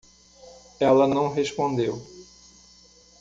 Ela 0.79 1.07
não 1.07 1.31
respondeu. 1.31 2.01